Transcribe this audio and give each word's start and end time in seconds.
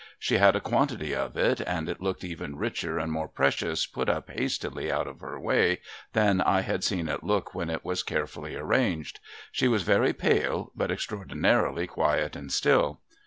She 0.17 0.39
had 0.39 0.55
a 0.55 0.59
cjuantity 0.59 1.13
of 1.13 1.37
it, 1.37 1.59
and 1.61 1.87
it 1.87 2.01
looked 2.01 2.23
even 2.23 2.55
richer 2.55 2.97
and 2.97 3.11
more 3.11 3.27
precious, 3.27 3.85
put 3.85 4.09
up 4.09 4.31
hastily 4.31 4.91
out 4.91 5.05
of 5.05 5.19
her 5.19 5.39
way, 5.39 5.79
than 6.13 6.41
I 6.41 6.61
had 6.61 6.83
seen 6.83 7.07
it 7.07 7.23
look 7.23 7.53
when 7.53 7.69
it 7.69 7.85
was 7.85 8.01
carefully 8.01 8.55
arranged. 8.55 9.19
She 9.51 9.67
was 9.67 9.83
very 9.83 10.11
pale, 10.13 10.71
but 10.75 10.89
extraordinarily 10.89 11.85
quiet 11.85 12.35
and 12.35 12.51
still. 12.51 12.99